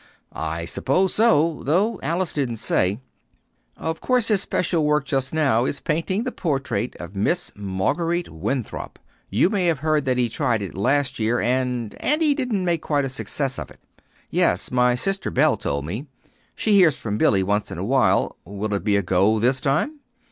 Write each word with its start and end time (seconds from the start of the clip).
"I 0.33 0.65
suppose 0.65 1.13
so, 1.13 1.61
though 1.63 1.99
Alice 2.01 2.33
didn't 2.33 2.55
say. 2.55 3.01
Of 3.77 4.01
course 4.01 4.29
his 4.29 4.41
special 4.41 4.83
work 4.83 5.05
just 5.05 5.31
now 5.31 5.65
is 5.65 5.79
painting 5.79 6.23
the 6.23 6.31
portrait 6.31 6.95
of 6.95 7.15
Miss 7.15 7.51
Marguerite 7.55 8.29
Winthrop. 8.29 8.97
You 9.29 9.51
may 9.51 9.67
have 9.67 9.77
heard 9.85 10.05
that 10.05 10.17
he 10.17 10.27
tried 10.27 10.63
it 10.63 10.73
last 10.73 11.19
year 11.19 11.39
and 11.39 11.95
and 11.99 12.19
didn't 12.19 12.65
make 12.65 12.81
quite 12.81 13.05
a 13.05 13.09
success 13.09 13.59
of 13.59 13.69
it." 13.69 13.79
"Yes. 14.31 14.71
My 14.71 14.95
sister 14.95 15.29
Belle 15.29 15.55
told 15.57 15.85
me. 15.85 16.07
She 16.55 16.71
hears 16.73 16.97
from 16.97 17.19
Billy 17.19 17.43
once 17.43 17.69
in 17.69 17.77
a 17.77 17.85
while. 17.85 18.37
Will 18.43 18.73
it 18.73 18.83
be 18.83 18.95
a 18.95 19.03
go, 19.03 19.37
this 19.37 19.61
time?" 19.61 19.99